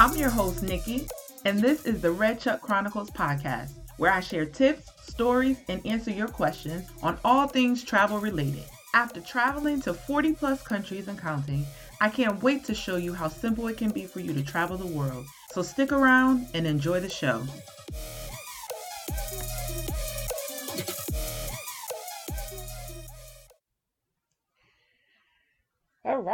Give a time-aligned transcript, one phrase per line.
[0.00, 1.08] I'm your host, Nikki,
[1.44, 6.12] and this is the Red Truck Chronicles podcast, where I share tips, stories, and answer
[6.12, 8.62] your questions on all things travel related.
[8.94, 11.66] After traveling to 40 plus countries and counting,
[12.00, 14.76] I can't wait to show you how simple it can be for you to travel
[14.76, 15.26] the world.
[15.50, 17.42] So stick around and enjoy the show.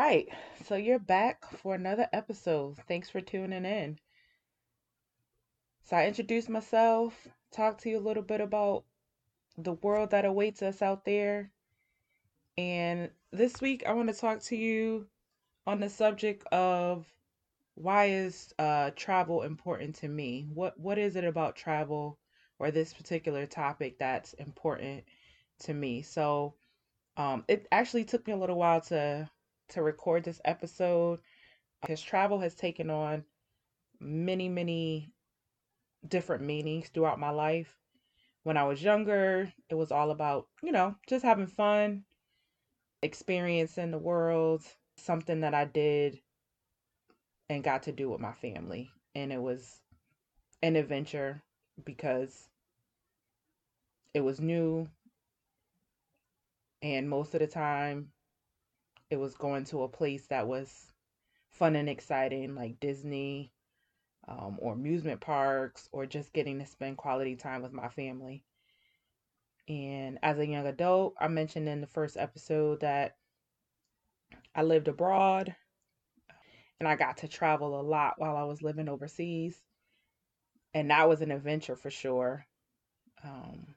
[0.04, 0.28] Right,
[0.66, 2.76] so you're back for another episode.
[2.86, 3.98] Thanks for tuning in.
[5.84, 8.84] So, I introduced myself, talked to you a little bit about
[9.56, 11.50] the world that awaits us out there.
[12.58, 15.06] And this week, I want to talk to you
[15.66, 17.06] on the subject of
[17.74, 20.46] why is uh, travel important to me?
[20.52, 22.18] What What is it about travel
[22.58, 25.05] or this particular topic that's important
[25.60, 26.02] to me?
[26.02, 26.55] So,
[27.16, 29.30] um, it actually took me a little while to
[29.68, 31.20] to record this episode
[31.82, 33.24] uh, His travel has taken on
[34.00, 35.12] many, many
[36.06, 37.76] different meanings throughout my life.
[38.42, 42.04] When I was younger, it was all about, you know, just having fun,
[43.02, 44.62] experiencing the world,
[44.96, 46.20] something that I did
[47.48, 48.90] and got to do with my family.
[49.14, 49.80] And it was
[50.62, 51.42] an adventure
[51.84, 52.48] because
[54.12, 54.88] it was new.
[56.82, 58.10] And most of the time,
[59.14, 60.92] it was going to a place that was
[61.52, 63.52] fun and exciting, like Disney
[64.26, 68.42] um, or amusement parks, or just getting to spend quality time with my family.
[69.68, 73.14] And as a young adult, I mentioned in the first episode that
[74.52, 75.54] I lived abroad
[76.80, 79.56] and I got to travel a lot while I was living overseas.
[80.74, 82.46] And that was an adventure for sure.
[83.22, 83.76] Um,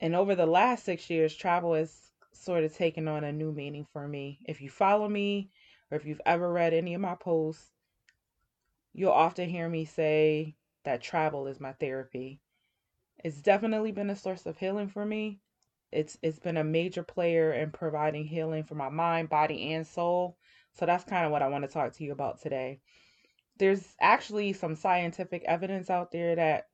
[0.00, 2.07] and over the last six years, travel has
[2.38, 4.40] sort of taken on a new meaning for me.
[4.46, 5.50] If you follow me
[5.90, 7.70] or if you've ever read any of my posts,
[8.92, 12.40] you'll often hear me say that travel is my therapy.
[13.24, 15.40] It's definitely been a source of healing for me.
[15.90, 20.36] It's it's been a major player in providing healing for my mind, body, and soul.
[20.74, 22.80] So that's kind of what I want to talk to you about today.
[23.58, 26.66] There's actually some scientific evidence out there that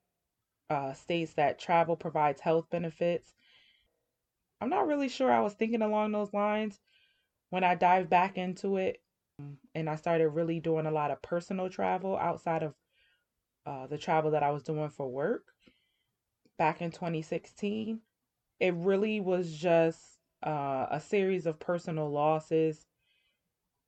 [0.69, 3.33] uh, states that travel provides health benefits
[4.65, 6.81] I'm not really sure I was thinking along those lines
[7.51, 9.03] when I dived back into it
[9.75, 12.75] and I started really doing a lot of personal travel outside of
[13.67, 15.43] uh, the travel that I was doing for work
[16.57, 18.01] back in 2016.
[18.59, 20.01] It really was just
[20.47, 22.87] uh, a series of personal losses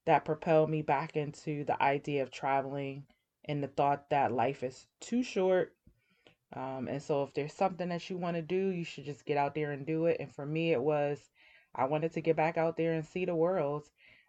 [0.04, 3.04] that propelled me back into the idea of traveling
[3.46, 5.74] and the thought that life is too short
[6.52, 9.36] um, and so if there's something that you want to do, you should just get
[9.36, 10.18] out there and do it.
[10.20, 11.18] And for me, it was
[11.74, 13.88] I wanted to get back out there and see the world.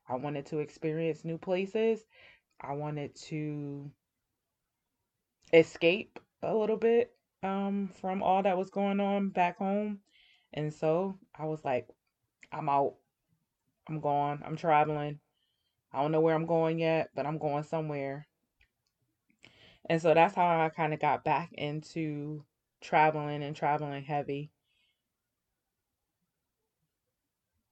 [0.09, 2.05] I wanted to experience new places.
[2.59, 3.91] I wanted to
[5.53, 7.11] escape a little bit
[7.43, 9.99] um, from all that was going on back home.
[10.53, 11.87] And so I was like,
[12.51, 12.95] I'm out.
[13.87, 14.41] I'm gone.
[14.45, 15.19] I'm traveling.
[15.93, 18.27] I don't know where I'm going yet, but I'm going somewhere.
[19.87, 22.43] And so that's how I kind of got back into
[22.81, 24.51] traveling and traveling heavy.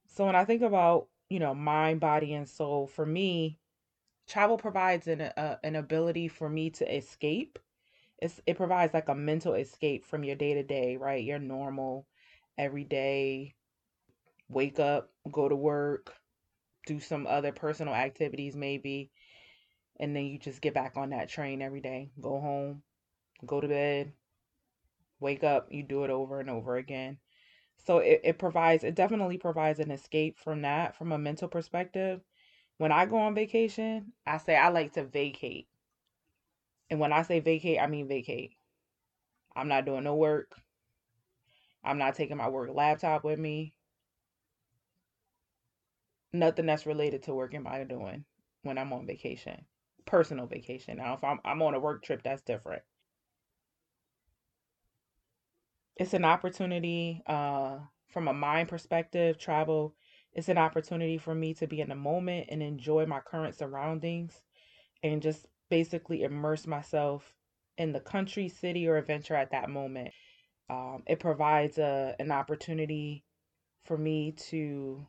[0.08, 3.59] So when I think about, you know, mind, body, and soul, for me,
[4.28, 7.59] travel provides an uh, an ability for me to escape.
[8.20, 11.24] It's, it provides like a mental escape from your day to day, right?
[11.24, 12.08] Your normal,
[12.58, 13.56] everyday,
[14.50, 16.14] wake up, go to work,
[16.88, 19.12] do some other personal activities maybe,
[20.00, 22.81] and then you just get back on that train every day go home
[23.45, 24.11] go to bed
[25.19, 27.17] wake up you do it over and over again.
[27.85, 32.22] So it, it provides it definitely provides an escape from that from a mental perspective.
[32.78, 35.67] When i go on vacation i say i like to vacate.
[36.89, 38.51] And when i say vacate i mean vacate.
[39.56, 40.51] I'm not doing no work.
[41.83, 43.74] I'm not taking my work laptop with me.
[46.33, 48.25] Nothing that's related to work am i doing
[48.63, 49.65] when i'm on vacation
[50.06, 50.98] personal vacation.
[50.98, 52.81] Now, if I'm, I'm on a work trip, that's different.
[55.98, 57.78] It's an opportunity uh,
[58.10, 59.96] from a mind perspective, travel.
[60.34, 64.42] It's an opportunity for me to be in the moment and enjoy my current surroundings
[65.04, 67.34] and just basically immerse myself
[67.78, 70.12] in the country, city, or adventure at that moment.
[70.69, 73.24] Um, it provides a, an opportunity
[73.86, 75.06] for me to,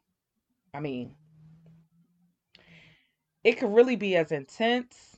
[0.75, 1.15] I mean,
[3.47, 5.17] it could really be as intense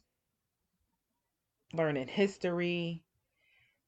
[1.73, 3.03] learning history,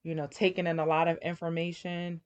[0.03, 2.23] you know, taking in a lot of information,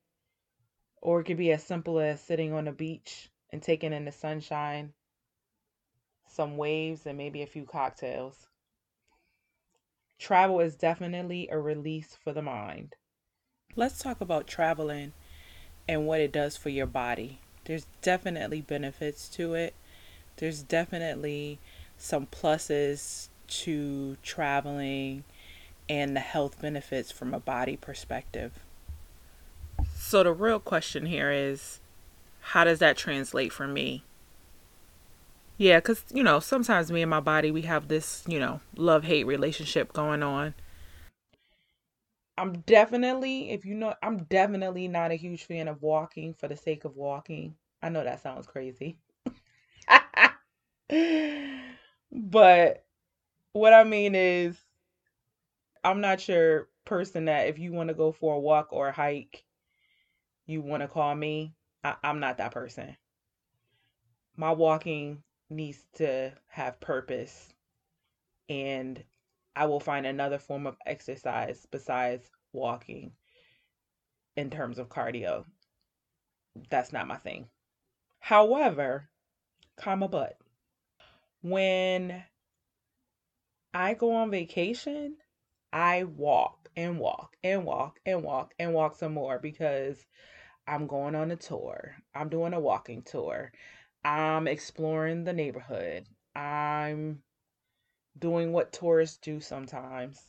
[1.02, 4.12] or it could be as simple as sitting on a beach and taking in the
[4.12, 4.92] sunshine,
[6.28, 8.46] some waves, and maybe a few cocktails.
[10.20, 12.94] travel is definitely a release for the mind.
[13.74, 15.14] Let's talk about traveling
[15.88, 17.40] and what it does for your body.
[17.64, 19.74] There's definitely benefits to it.
[20.36, 21.58] There's definitely
[21.96, 25.24] some pluses to traveling
[25.88, 28.60] and the health benefits from a body perspective.
[29.94, 31.80] So, the real question here is
[32.40, 34.04] how does that translate for me?
[35.56, 39.04] Yeah, because, you know, sometimes me and my body, we have this, you know, love
[39.04, 40.54] hate relationship going on.
[42.36, 46.56] I'm definitely, if you know, I'm definitely not a huge fan of walking for the
[46.56, 47.54] sake of walking.
[47.80, 48.98] I know that sounds crazy.
[52.14, 52.84] but
[53.52, 54.56] what I mean is,
[55.82, 58.92] I'm not your person that if you want to go for a walk or a
[58.92, 59.44] hike,
[60.46, 61.54] you want to call me.
[61.82, 62.96] I, I'm not that person.
[64.36, 67.52] My walking needs to have purpose
[68.48, 69.02] and
[69.56, 73.12] I will find another form of exercise besides walking
[74.36, 75.44] in terms of cardio.
[76.70, 77.46] That's not my thing.
[78.18, 79.08] However,
[79.76, 80.36] comma but
[81.44, 82.24] when
[83.74, 85.18] I go on vacation,
[85.74, 90.06] I walk and walk and walk and walk and walk some more because
[90.66, 91.96] I'm going on a tour.
[92.14, 93.52] I'm doing a walking tour.
[94.06, 96.06] I'm exploring the neighborhood.
[96.34, 97.22] I'm
[98.18, 100.22] doing what tourists do sometimes.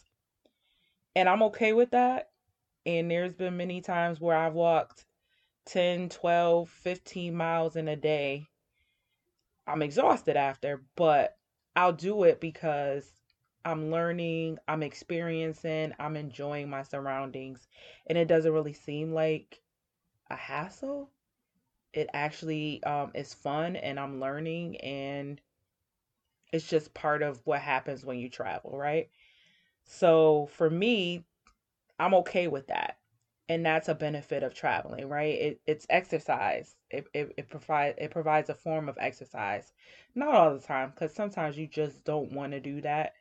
[1.15, 2.27] And I'm okay with that.
[2.85, 5.05] And there's been many times where I've walked
[5.67, 8.47] 10, 12, 15 miles in a day.
[9.67, 11.37] I'm exhausted after, but
[11.75, 13.09] I'll do it because
[13.63, 17.67] I'm learning, I'm experiencing, I'm enjoying my surroundings.
[18.07, 19.61] And it doesn't really seem like
[20.29, 21.09] a hassle.
[21.93, 25.41] It actually um, is fun and I'm learning and
[26.51, 29.09] it's just part of what happens when you travel, right?
[29.83, 31.25] So for me,
[31.99, 32.97] I'm okay with that.
[33.49, 35.33] And that's a benefit of traveling, right?
[35.35, 36.75] It, it's exercise.
[36.91, 39.73] It, it, it provides it provides a form of exercise.
[40.15, 43.13] Not all the time, because sometimes you just don't want to do that,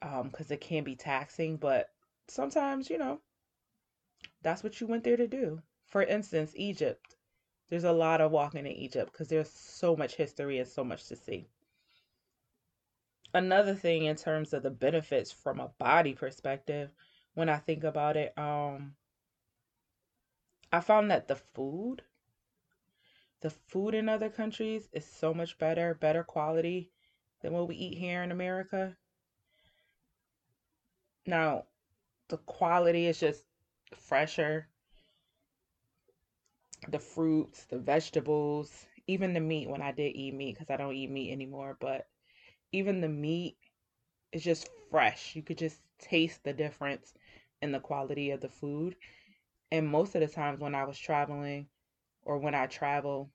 [0.00, 1.56] because um, it can be taxing.
[1.56, 1.90] But
[2.28, 3.20] sometimes, you know,
[4.42, 5.62] that's what you went there to do.
[5.86, 7.16] For instance, Egypt.
[7.68, 11.06] There's a lot of walking in Egypt because there's so much history and so much
[11.08, 11.48] to see
[13.34, 16.90] another thing in terms of the benefits from a body perspective
[17.34, 18.94] when i think about it um
[20.72, 22.02] i found that the food
[23.40, 26.90] the food in other countries is so much better better quality
[27.42, 28.96] than what we eat here in america
[31.26, 31.64] now
[32.28, 33.44] the quality is just
[33.96, 34.68] fresher
[36.88, 40.94] the fruits the vegetables even the meat when i did eat meat because i don't
[40.94, 42.06] eat meat anymore but
[42.72, 43.56] even the meat
[44.32, 45.34] is just fresh.
[45.34, 47.14] You could just taste the difference
[47.62, 48.96] in the quality of the food.
[49.72, 51.68] And most of the times when I was traveling
[52.22, 53.30] or when I travel,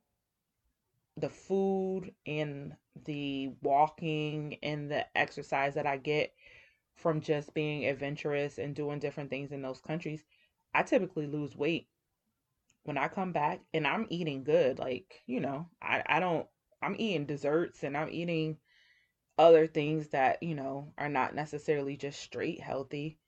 [1.18, 6.34] the food and the walking and the exercise that I get
[6.96, 10.24] from just being adventurous and doing different things in those countries,
[10.74, 11.88] I typically lose weight
[12.84, 14.80] when I come back and I'm eating good.
[14.80, 16.48] Like, you know, I, I don't,
[16.82, 18.58] I'm eating desserts and I'm eating
[19.38, 23.20] other things that, you know, are not necessarily just straight healthy.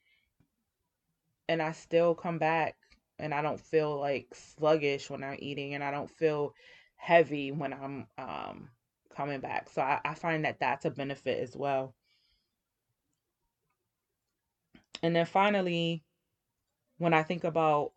[1.49, 2.75] And I still come back
[3.19, 6.53] and I don't feel like sluggish when I'm eating and I don't feel
[6.95, 8.69] heavy when I'm um
[9.15, 9.69] coming back.
[9.69, 11.95] So I, I find that that's a benefit as well.
[15.03, 16.03] And then finally,
[16.97, 17.91] when I think about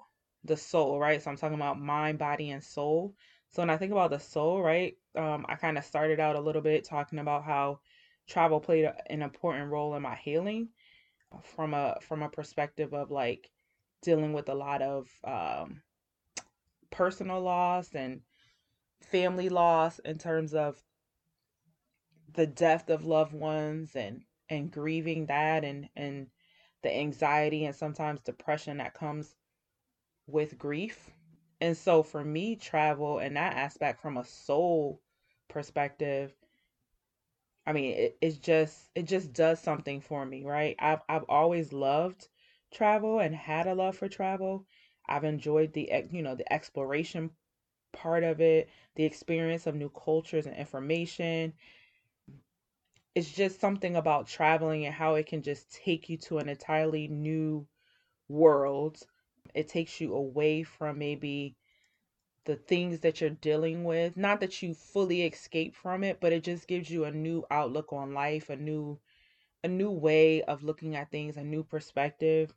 [0.44, 1.22] the soul, right?
[1.22, 3.14] So I'm talking about mind, body, and soul.
[3.50, 4.96] So when I think about the soul, right?
[5.16, 7.80] Um, I kind of started out a little bit talking about how
[8.28, 10.68] travel played an important role in my healing
[11.42, 13.50] from a from a perspective of like
[14.02, 15.82] dealing with a lot of um,
[16.90, 18.20] personal loss and
[19.02, 20.82] family loss in terms of
[22.34, 26.28] the death of loved ones and and grieving that and and
[26.82, 29.34] the anxiety and sometimes depression that comes
[30.26, 31.10] with grief
[31.60, 35.00] and so for me travel in that aspect from a soul
[35.48, 36.32] perspective
[37.66, 40.74] I mean, it, it's just it just does something for me, right?
[40.78, 42.26] I've I've always loved
[42.70, 44.66] travel and had a love for travel.
[45.08, 47.30] I've enjoyed the you know the exploration
[47.92, 51.54] part of it, the experience of new cultures and information.
[53.14, 57.06] It's just something about traveling and how it can just take you to an entirely
[57.06, 57.68] new
[58.28, 59.02] world.
[59.54, 61.56] It takes you away from maybe
[62.44, 64.16] the things that you're dealing with.
[64.16, 67.92] Not that you fully escape from it, but it just gives you a new outlook
[67.92, 69.00] on life, a new
[69.64, 72.54] a new way of looking at things, a new perspective.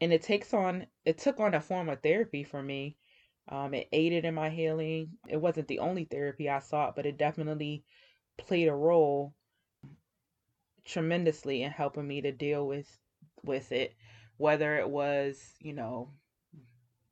[0.00, 2.96] And it takes on it took on a form of therapy for me.
[3.48, 5.12] Um, it aided in my healing.
[5.28, 7.84] It wasn't the only therapy I sought, but it definitely
[8.36, 9.34] played a role
[10.84, 12.88] tremendously in helping me to deal with
[13.44, 13.94] with it.
[14.36, 16.10] Whether it was, you know,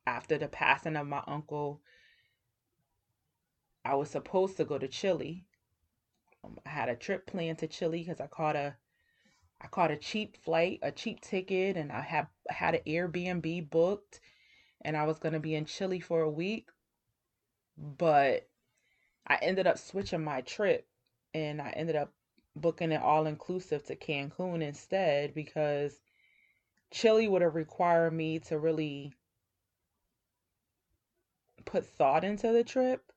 [0.06, 1.80] after the passing of my uncle,
[3.84, 5.46] I was supposed to go to Chile
[6.44, 8.76] um, I had a trip planned to Chile because I caught a
[9.60, 14.20] I caught a cheap flight, a cheap ticket, and I had had an Airbnb booked,
[14.82, 16.70] and I was gonna be in Chile for a week.
[17.76, 18.48] But
[19.26, 20.86] I ended up switching my trip,
[21.32, 22.12] and I ended up
[22.56, 26.00] booking it all inclusive to Cancun instead because
[26.90, 29.12] Chile would have required me to really
[31.64, 33.12] put thought into the trip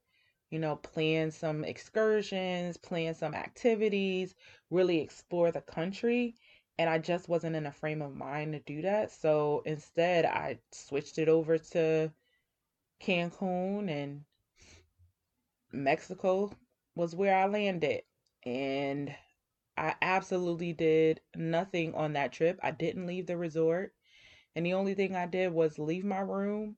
[0.50, 4.36] you know, plan some excursions, plan some activities,
[4.70, 6.36] really explore the country.
[6.80, 9.12] And I just wasn't in a frame of mind to do that.
[9.12, 12.12] So instead, I switched it over to
[13.02, 14.24] Cancun and
[15.72, 16.52] Mexico
[16.96, 18.04] was where I landed.
[18.46, 19.16] And
[19.78, 22.60] I absolutely did nothing on that trip.
[22.64, 23.94] I didn't leave the resort.
[24.56, 26.78] And the only thing I did was leave my room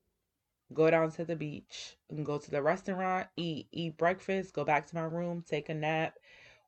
[0.73, 4.87] go down to the beach and go to the restaurant, eat, eat breakfast, go back
[4.87, 6.17] to my room, take a nap,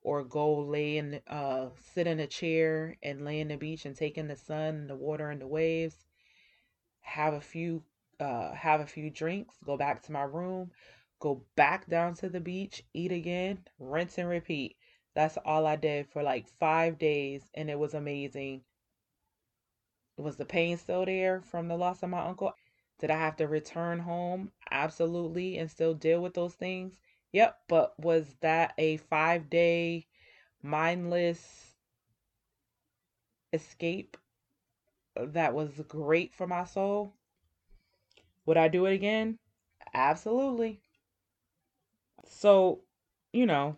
[0.03, 3.95] or go lay in, uh, sit in a chair and lay in the beach and
[3.95, 6.05] take in the sun and the water and the waves.
[7.01, 7.83] Have a few,
[8.19, 10.71] uh, have a few drinks, go back to my room,
[11.19, 14.77] go back down to the beach, eat again, rinse and repeat.
[15.13, 18.63] That's all I did for like five days, and it was amazing.
[20.15, 22.53] Was the pain still there from the loss of my uncle?
[23.01, 24.53] Did I have to return home?
[24.71, 27.01] Absolutely, and still deal with those things?
[27.33, 30.07] Yep, but was that a five day
[30.63, 31.75] mindless
[33.53, 34.17] escape
[35.15, 37.15] that was great for my soul?
[38.45, 39.39] Would I do it again?
[39.95, 40.81] Absolutely.
[42.25, 42.81] So,
[43.31, 43.77] you know,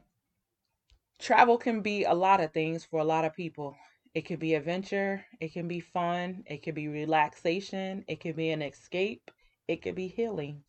[1.19, 3.75] travel can be a lot of things for a lot of people.
[4.13, 8.51] It can be adventure, it can be fun, it can be relaxation, it can be
[8.51, 9.31] an escape,
[9.67, 10.63] it could be healing.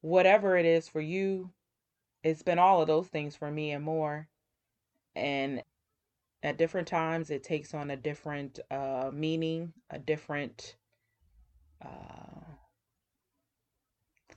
[0.00, 1.50] Whatever it is for you,
[2.22, 4.28] it's been all of those things for me and more.
[5.14, 5.62] And
[6.42, 10.76] at different times, it takes on a different uh, meaning, a different
[11.84, 12.44] uh,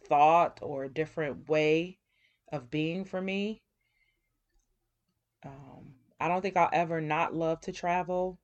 [0.07, 1.97] thought, or a different way
[2.51, 3.61] of being for me.
[5.45, 5.80] Um,
[6.21, 8.37] I don't think I'll ever not love to travel.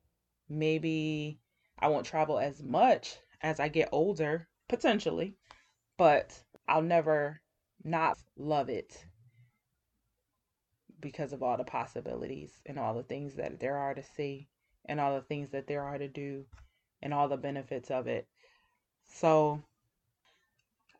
[0.48, 1.38] Maybe
[1.78, 5.36] I won't travel as much as I get older, potentially,
[5.96, 7.40] but I'll never
[7.84, 9.04] not love it
[10.98, 14.48] because of all the possibilities and all the things that there are to see
[14.86, 16.44] and all the things that there are to do
[17.00, 18.26] and all the benefits of it.
[19.06, 19.62] So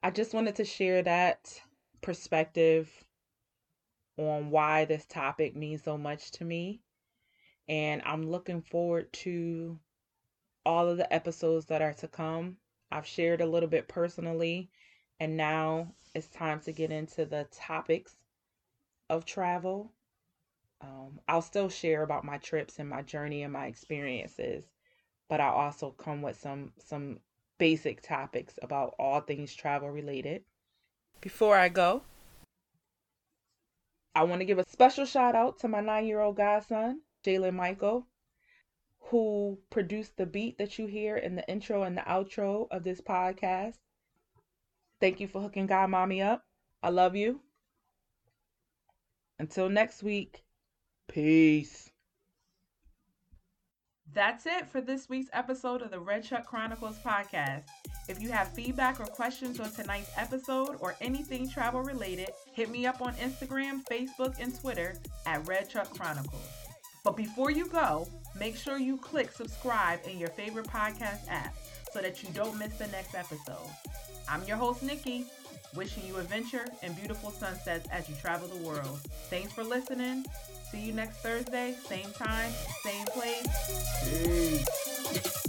[0.01, 1.61] I just wanted to share that
[2.03, 2.89] perspective
[4.27, 6.81] on why this topic means so much to me.
[7.69, 9.79] And I'm looking forward to
[10.65, 12.57] all of the episodes that are to come.
[12.91, 14.71] I've shared a little bit personally,
[15.21, 18.17] and now it's time to get into the topics
[19.11, 19.93] of travel.
[20.81, 24.65] Um, I'll still share about my trips and my journey and my experiences,
[25.29, 27.21] but I'll also come with some some
[27.59, 30.45] basic topics about all things travel related.
[31.21, 32.03] Before I go,
[34.19, 37.55] I want to give a special shout out to my nine year old godson, Jalen
[37.55, 38.09] Michael,
[38.99, 43.01] who produced the beat that you hear in the intro and the outro of this
[43.01, 43.77] podcast.
[45.01, 46.43] Thank you for hooking God Mommy up.
[46.83, 47.43] I love you.
[49.39, 50.43] Until next week,
[51.07, 51.93] peace.
[54.15, 57.65] That's it for this week's episode of the Red Truck Chronicles podcast.
[58.09, 62.87] If you have feedback or questions on tonight's episode or anything travel related, hit me
[62.87, 64.95] up on Instagram, Facebook, and Twitter
[65.27, 66.49] at Red Truck Chronicles.
[67.05, 71.55] But before you go, make sure you click subscribe in your favorite podcast app
[71.93, 73.69] so that you don't miss the next episode.
[74.29, 75.27] I'm your host, Nikki,
[75.75, 79.01] wishing you adventure and beautiful sunsets as you travel the world.
[79.29, 80.25] Thanks for listening.
[80.71, 82.53] See you next Thursday, same time,
[82.85, 83.47] same place.
[84.05, 85.48] Peace.